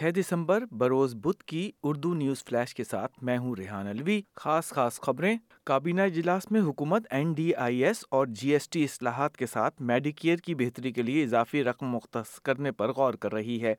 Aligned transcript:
چھ 0.00 0.10
دسمبر 0.16 0.64
بروز 0.70 1.14
بدھ 1.14 1.44
کی 1.44 1.70
اردو 1.82 2.14
نیوز 2.14 2.44
فلیش 2.44 2.74
کے 2.74 2.84
ساتھ 2.84 3.24
میں 3.24 3.38
ہوں 3.38 3.54
ریحان 3.58 3.86
الوی 3.86 4.22
خاص 4.36 4.68
خاص 4.68 5.00
خبریں۔ 5.00 5.38
کابینہ 5.64 6.00
اجلاس 6.00 6.50
میں 6.50 6.60
حکومت 6.60 7.02
این 7.10 7.32
ڈی 7.32 7.54
آئی 7.54 7.84
ایس 7.84 8.04
اور 8.10 8.26
جی 8.26 8.50
ایس 8.50 8.68
ٹی 8.68 8.84
اصلاحات 8.84 9.36
کے 9.36 9.46
ساتھ 9.46 9.82
میڈیکیئر 9.82 10.36
کی 10.36 10.54
بہتری 10.54 10.92
کے 10.92 11.02
لیے 11.02 11.24
اضافی 11.24 11.64
رقم 11.64 11.86
مختص 11.86 12.40
کرنے 12.40 12.72
پر 12.72 12.92
غور 12.92 13.14
کر 13.14 13.32
رہی 13.32 13.62
ہے۔ 13.62 13.74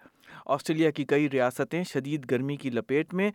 آسٹریلیا 0.46 0.92
کی 0.92 1.06
کئی 1.06 1.30
ریاستیں 1.30 1.84
شدید 1.84 2.32
گرمی 2.32 2.56
کی 2.56 2.70
لپیٹ 2.70 3.14
میں 3.14 3.32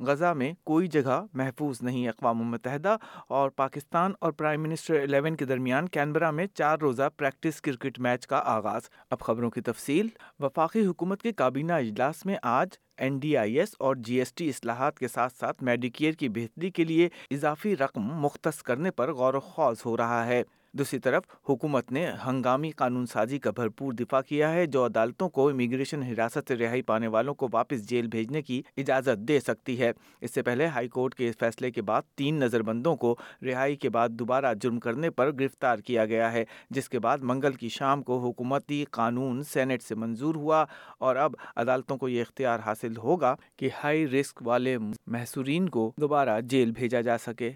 غزہ 0.00 0.32
میں 0.32 0.52
کوئی 0.64 0.86
جگہ 0.86 1.26
محفوظ 1.32 1.78
نہیں 1.82 2.08
اقوام 2.08 2.38
متحدہ 2.38 2.96
اور 3.28 3.50
پاکستان 3.50 4.12
اور 4.20 4.32
پرائم 4.32 4.62
منسٹر 4.62 5.00
الیون 5.00 5.36
کے 5.36 5.44
درمیان 5.44 5.88
کینبرا 5.88 6.30
میں 6.30 6.46
چار 6.54 6.78
روزہ 6.78 7.08
پریکٹس 7.16 7.60
کرکٹ 7.60 7.98
میچ 7.98 8.26
کا 8.26 8.42
آغاز۔ 8.44 8.82
اب 9.10 9.20
خبروں 9.20 9.50
کی 9.50 9.60
تفصیل۔ 9.60 10.08
وفاقی 10.38 10.86
حکومت 10.86 11.22
کے 11.22 11.32
کابینہ 11.32 11.72
اجلاس 11.72 12.26
میں 12.26 12.36
آج 12.42 12.68
این 12.96 13.18
ڈی 13.18 13.36
آئی 13.36 13.58
ایس 13.58 13.74
اور 13.78 13.96
جی 13.96 14.18
ایس 14.18 14.32
ٹی 14.34 14.48
اصلاحات 14.48 14.98
کے 14.98 15.08
ساتھ 15.08 15.32
ساتھ 15.40 15.62
میڈیکیئر 15.62 16.12
کی 16.12 16.28
بہتری 16.28 16.70
کے 16.70 16.84
لیے 16.84 17.08
اضافی 17.30 17.76
رقم 17.76 18.02
مختص 18.02 18.62
کرنے 18.62 18.90
پر 18.90 19.12
غور 19.12 19.34
و 19.34 19.40
خوض 19.40 19.76
ہو 19.86 19.96
رہا 19.96 20.26
ہے۔ 20.26 20.42
دوسری 20.72 20.98
طرف، 20.98 21.22
حکومت 21.48 21.92
نے 21.92 22.10
ہنگامی 22.26 22.70
قانون 22.70 23.06
سازی 23.06 23.38
کا 23.38 23.50
بھرپور 23.50 23.92
دفاع 23.92 24.20
کیا 24.20 24.52
ہے، 24.52 24.66
جو 24.66 24.86
عدالتوں 24.86 25.28
کو 25.28 25.48
امیگریشن 25.48 26.02
حراست 26.02 26.38
سے 26.48 26.56
رہائی 26.56 26.82
پانے 26.82 27.06
والوں 27.06 27.34
کو 27.34 27.48
واپس 27.52 27.88
جیل 27.88 28.06
بھیجنے 28.06 28.42
کی 28.42 28.62
اجازت 28.76 29.18
دے 29.18 29.40
سکتی 29.40 29.80
ہے۔ 29.80 29.92
اس 30.20 30.34
سے 30.34 30.42
پہلے 30.42 30.66
ہائی 30.66 30.88
کورٹ 30.88 31.14
کے 31.14 31.32
فیصلے 31.40 31.70
کے 31.70 31.82
بعد 31.82 32.02
تین 32.14 32.34
نظر 32.34 32.62
بندوں 32.62 32.96
کو 32.96 33.16
رہائی 33.42 33.76
کے 33.76 33.90
بعد 33.90 34.08
دوبارہ 34.08 34.54
جرم 34.54 34.80
کرنے 34.80 35.10
پر 35.10 35.32
گرفتار 35.32 35.78
کیا 35.78 36.04
گیا 36.04 36.32
ہے، 36.32 36.44
جس 36.70 36.88
کے 36.88 36.98
بعد 36.98 37.18
منگل 37.22 37.52
کی 37.52 37.68
شام 37.68 38.02
کو 38.02 38.18
حکومتی 38.18 38.84
قانون 38.90 39.42
سینٹ 39.42 39.82
سے 39.82 39.94
منظور 39.94 40.34
ہوا 40.34 40.64
اور 40.98 41.16
اب 41.16 41.34
عدالتوں 41.56 41.96
کو 41.96 42.08
یہ 42.08 42.20
اختیار 42.20 42.60
حاصل 42.66 42.85
ہوگا 42.98 43.34
کہ 43.56 43.68
ہائی 43.84 44.08
رسک 44.08 44.42
والے 44.44 44.78
محصورین 45.06 45.68
کو 45.68 45.92
دوبارہ 46.00 46.40
جیل 46.40 46.70
بھیجا 46.70 47.00
جا 47.00 47.18
سکے۔ 47.18 47.52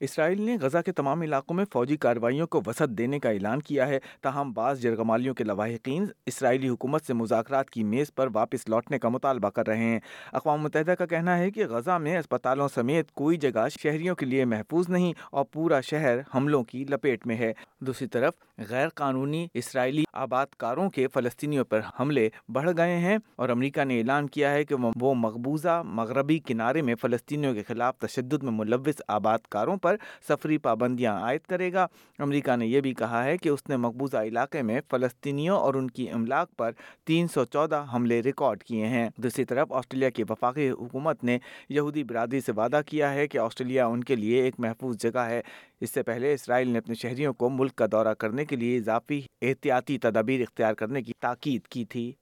اسرائیل 0.00 0.42
نے 0.42 0.56
غزہ 0.60 0.78
کے 0.86 0.92
تمام 0.92 1.20
علاقوں 1.20 1.56
میں 1.56 1.64
فوجی 1.72 1.96
کارروائیوں 1.96 2.46
کو 2.46 2.60
وسعت 2.66 2.88
دینے 2.88 3.18
کا 3.18 3.30
اعلان 3.30 3.60
کیا 3.60 3.88
ہے، 3.88 3.98
تاہم 4.20 4.52
بعض 4.52 4.80
جرگمالیوں 4.80 5.34
کے 5.34 5.44
لواحقین 5.44 6.04
اسرائیلی 6.26 6.68
حکومت 6.68 7.04
سے 7.04 7.14
مذاکرات 7.14 7.70
کی 7.70 7.84
میز 7.84 8.14
پر 8.14 8.28
واپس 8.32 8.68
لوٹنے 8.68 8.98
کا 8.98 9.08
مطالبہ 9.08 9.50
کر 9.50 9.66
رہے 9.66 9.84
ہیں۔ 9.84 10.00
اقوام 10.32 10.62
متحدہ 10.62 10.94
کا 10.98 11.06
کہنا 11.06 11.38
ہے 11.38 11.50
کہ 11.50 11.66
غزہ 11.66 11.98
میں 11.98 12.18
اسپتالوں 12.18 12.68
سمیت 12.68 13.12
کوئی 13.12 13.36
جگہ 13.36 13.68
شہریوں 13.82 14.14
کے 14.14 14.26
لیے 14.26 14.44
محفوظ 14.44 14.88
نہیں 14.88 15.12
اور 15.30 15.44
پورا 15.52 15.80
شہر 15.80 16.18
حملوں 16.34 16.62
کی 16.64 16.84
لپیٹ 16.90 17.26
میں 17.26 17.36
ہے۔ 17.36 17.52
دوسری 17.80 18.08
طرف 18.08 18.34
غیر 18.70 18.88
قانونی 18.88 19.46
اسرائیلی 19.54 20.04
آباد 20.12 20.46
کاروں 20.56 20.90
کے 20.90 21.06
فلسطینیوں 21.08 21.64
پر 21.64 21.80
حملے 22.00 22.28
بڑھ 22.48 22.70
گئے 22.76 22.96
ہیں 22.96 23.18
اور 23.36 23.48
امریکہ 23.48 23.84
نے 23.84 23.98
اعلان 23.98 24.26
کیا 24.26 24.52
ہے 24.52 24.64
کہ 24.64 24.74
وہ 25.00 25.14
مقبوضہ 25.14 25.82
مغربی 25.84 26.38
کنارے 26.38 26.82
میں 26.82 26.94
فلسطینیوں 26.94 27.54
کے 27.54 27.62
خلاف 27.62 27.98
تشدد 27.98 28.42
میں 28.42 28.52
ملوث 28.52 29.00
آباد 29.08 29.38
کاروں 29.48 29.76
پر 29.76 29.89
سفری 30.28 30.58
پابندیاں 30.58 31.20
عائد 31.20 31.40
کرے 31.40 31.72
گا۔ 31.72 31.86
امریکہ 32.18 32.56
نے 32.56 32.66
یہ 32.66 32.80
بھی 32.80 32.94
کہا 32.94 33.24
ہے 33.24 33.38
کہ 33.38 33.48
اس 33.48 33.68
نے 33.68 33.76
مقبوضہ 33.76 34.16
علاقے 34.16 34.62
میں 34.62 34.80
فلسطینیوں 34.90 35.58
اور 35.58 35.74
ان 35.74 35.90
کی 35.90 36.10
املاک 36.10 36.56
پر 36.56 36.70
تین 37.04 37.28
سو 37.28 37.44
چودہ 37.44 37.84
حملے 37.94 38.22
ریکارڈ 38.22 38.62
کیے 38.62 38.86
ہیں۔ 38.86 39.10
دوسری 39.16 39.44
طرف، 39.44 39.72
آسٹریلیا 39.72 40.10
کی 40.10 40.22
وفاقی 40.22 40.70
حکومت 40.70 41.24
نے 41.24 41.38
یہودی 41.68 42.04
برادری 42.04 42.40
سے 42.40 42.52
وعدہ 42.52 42.80
کیا 42.86 43.14
ہے 43.14 43.28
کہ 43.28 43.38
آسٹریلیا 43.38 43.86
ان 43.86 44.04
کے 44.04 44.16
لیے 44.16 44.42
ایک 44.42 44.54
محفوظ 44.58 44.96
جگہ 44.96 45.18
ہے۔ 45.18 45.40
اس 45.80 45.90
سے 45.90 46.02
پہلے 46.02 46.34
اسرائیل 46.34 46.68
نے 46.68 46.78
اپنے 46.78 46.94
شہریوں 46.94 47.32
کو 47.32 47.50
ملک 47.50 47.74
کا 47.74 47.86
دورہ 47.92 48.14
کرنے 48.14 48.44
کے 48.44 48.56
لیے 48.56 48.76
اضافی 48.76 49.22
احتیاطی 49.42 49.98
تدابیر 49.98 50.40
اختیار 50.40 50.74
کرنے 50.74 51.02
کی 51.02 51.12
تاکید 51.20 51.68
کی 51.68 51.84
تھی۔ 51.84 52.12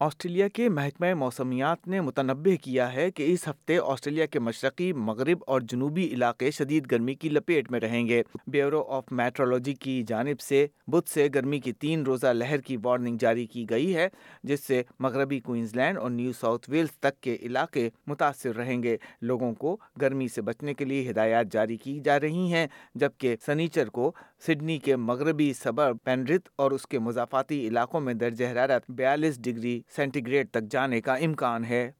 آسٹریلیا 0.00 0.48
کے 0.48 0.68
محکمہ 0.68 1.14
موسمیات 1.14 1.88
نے 1.88 2.00
متنبع 2.00 2.54
کیا 2.62 2.94
ہے 2.94 3.10
کہ 3.10 3.32
اس 3.32 3.48
ہفتے 3.48 3.78
آسٹریلیا 3.78 4.26
کے 4.26 4.40
مشرقی، 4.40 4.92
مغرب 4.92 5.38
اور 5.46 5.60
جنوبی 5.60 6.04
علاقے 6.06 6.50
شدید 6.50 6.90
گرمی 6.90 7.14
کی 7.14 7.28
لپیٹ 7.28 7.70
میں 7.70 7.80
رہیں 7.80 8.08
گے۔ 8.08 8.22
بیورو 8.46 8.82
آف 8.82 9.04
میٹرولوجی 9.10 9.74
کی 9.74 10.04
جانب 10.06 10.40
سے 10.40 10.66
بدھ 10.86 11.08
سے 11.08 11.28
گرمی 11.34 11.60
کی 11.60 11.72
تین 11.72 12.02
روزہ 12.02 12.26
لہر 12.26 12.60
کی 12.60 12.76
وارننگ 12.82 13.16
جاری 13.20 13.46
کی 13.46 13.66
گئی 13.70 13.96
ہے، 13.96 14.08
جس 14.42 14.60
سے 14.60 14.82
مغربی 14.98 15.40
کوئنز 15.40 15.74
لینڈ 15.76 15.98
اور 15.98 16.10
نیو 16.10 16.32
ساؤتھ 16.40 16.70
ویلز 16.70 16.98
تک 16.98 17.20
کے 17.20 17.36
علاقے 17.40 17.90
متاثر 18.06 18.56
رہیں 18.56 18.82
گے۔ 18.82 18.96
لوگوں 19.22 19.54
کو 19.54 19.76
گرمی 20.00 20.28
سے 20.28 20.42
بچنے 20.42 20.74
کے 20.74 20.84
لیے 20.84 21.10
ہدایات 21.10 21.46
جاری 21.52 21.76
کی 21.76 22.00
جا 22.04 22.20
رہی 22.20 22.52
ہیں، 22.52 22.66
جبکہ 22.94 23.36
سنیچر 23.46 23.88
کو 23.88 24.12
سڈنی 24.46 24.78
کے 24.78 24.96
مغربی 24.96 25.52
صبر 25.52 25.92
پینرت 25.92 26.48
اور 26.56 26.70
اس 26.70 26.86
کے 26.86 26.98
مضافاتی 26.98 27.68
علاقوں 27.68 28.00
میں 28.00 28.14
درجہ 28.14 28.44
حرارت 28.44 28.90
بیالیس 28.90 29.38
ڈگری 29.38 29.80
سینٹی 29.94 30.26
گریڈ 30.26 30.50
تک 30.50 30.62
جانے 30.70 31.00
کا 31.00 31.14
امکان 31.14 31.64
ہے۔ 31.64 31.90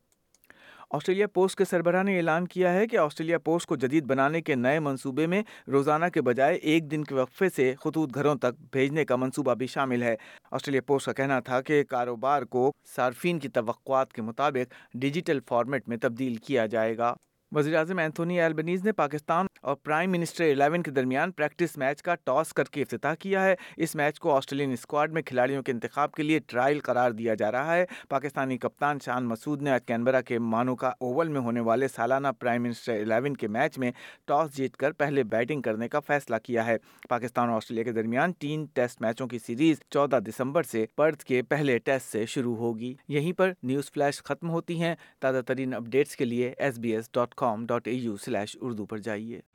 آسٹریلیا 0.90 1.26
پوسٹ 1.26 1.58
کے 1.58 1.64
سربراہ 1.64 2.02
نے 2.02 2.16
اعلان 2.16 2.48
کیا 2.48 2.72
ہے 2.72 2.86
کہ 2.86 2.96
آسٹریلیا 2.96 3.38
پوسٹ 3.38 3.66
کو 3.66 3.76
جدید 3.76 4.04
بنانے 4.04 4.40
کے 4.42 4.54
نئے 4.54 4.80
منصوبے 4.80 5.26
میں 5.26 5.42
روزانہ 5.66 6.04
کے 6.14 6.22
بجائے 6.22 6.56
ایک 6.56 6.90
دن 6.90 7.04
کے 7.04 7.14
وقفے 7.14 7.48
سے 7.48 7.74
خطوط 7.80 8.14
گھروں 8.14 8.34
تک 8.34 8.60
بھیجنے 8.72 9.04
کا 9.04 9.16
منصوبہ 9.16 9.54
بھی 9.54 9.66
شامل 9.66 10.02
ہے۔ 10.02 10.16
آسٹریلیا 10.50 10.82
پوسٹ 10.86 11.06
کا 11.06 11.12
کہنا 11.12 11.40
تھا 11.40 11.60
کہ 11.60 11.84
کاروبار 11.84 12.42
کو 12.42 12.72
صارفین 12.96 13.38
کی 13.38 13.48
توقعات 13.48 14.12
کے 14.12 14.22
مطابق 14.22 14.74
ڈیجیٹل 14.94 15.38
فارمیٹ 15.46 15.88
میں 15.88 15.96
تبدیل 15.96 16.36
کیا 16.36 16.66
جائے 16.66 16.96
گا۔ 16.98 17.14
وزیر 17.52 17.74
اعظم 17.74 17.98
اینتھونی 17.98 18.40
ایلبنیز 18.40 18.84
نے 18.84 18.92
پاکستان 18.92 19.46
اور 19.62 19.76
پرائم 19.76 20.10
منسٹر 20.10 20.44
الیون 20.44 20.82
کے 20.82 20.90
درمیان 20.90 21.30
پریکٹس 21.30 21.76
میچ 21.76 22.02
کا 22.02 22.14
ٹاس 22.14 22.54
کر 22.54 22.64
کے 22.64 22.82
افتتاح 22.82 23.14
کیا 23.14 23.44
ہے۔ 23.44 23.54
اس 23.76 23.94
میچ 23.94 24.18
کو 24.18 24.36
آسٹریلین 24.36 24.72
اسکواڈ 24.72 25.12
میں 25.12 25.22
کھلاڑیوں 25.22 25.62
کے 25.62 25.72
انتخاب 25.72 26.12
کے 26.12 26.22
لیے 26.22 26.38
ٹرائل 26.46 26.80
قرار 26.80 27.10
دیا 27.10 27.34
جا 27.34 27.52
رہا 27.52 27.76
ہے۔ 27.76 27.86
پاکستانی 28.08 28.58
کپتان 28.58 28.98
شان 29.04 29.24
مسعود 29.24 29.62
نے 29.62 29.70
آج 29.70 29.84
کینبرا 29.86 30.20
کے 30.20 30.38
مانوکا 30.38 30.88
اوول 30.88 31.28
میں 31.28 31.40
ہونے 31.40 31.60
والے 31.60 31.88
سالانہ 31.88 32.28
پرائم 32.38 32.62
منسٹر 32.62 32.92
الیون 32.92 33.34
کے 33.34 33.48
میچ 33.48 33.78
میں 33.78 33.92
ٹاس 34.24 34.56
جیت 34.56 34.76
کر 34.76 34.92
پہلے 34.92 35.22
بیٹنگ 35.22 35.62
کرنے 35.62 35.88
کا 35.88 36.00
فیصلہ 36.00 36.36
کیا 36.42 36.66
ہے۔ 36.66 36.76
پاکستان 37.08 37.48
اور 37.48 37.56
آسٹریلیا 37.56 37.84
کے 37.84 37.92
درمیان 37.92 38.32
تین 38.32 38.66
ٹیسٹ 38.74 39.02
میچوں 39.02 39.26
کی 39.26 39.38
سیریز 39.38 39.76
چودہ 39.90 40.16
دسمبر 40.16 40.62
سے 40.62 40.86
پرتھ 40.96 41.24
کے 41.24 41.42
پہلے 41.42 41.78
ٹیسٹ 41.78 42.12
سے 42.12 42.26
شروع 42.26 42.56
ہوگی۔ 42.56 42.94
یہیں 43.08 43.32
پر 43.32 43.52
نیوز 43.62 43.92
فلیش 43.92 44.22
ختم 44.22 44.50
ہوتی 44.50 44.82
ہیں۔ 44.82 44.94
تازہ 45.20 45.40
ترین 45.40 45.74
اپڈیٹس 45.74 46.16
کے 46.16 46.24
لیے 46.24 46.54
S 46.58 46.78
B 46.78 46.92
S 46.96 47.10
dot 47.14 47.34
com 47.34 47.66
dot 47.66 47.88
A 47.88 47.94
U 47.94 48.16
slash 48.16 48.56
Urdu 48.60 48.86
پر 48.86 48.98
جائیے۔ 48.98 49.40